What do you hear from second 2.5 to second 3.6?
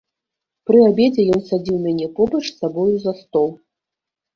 з сабою за стол.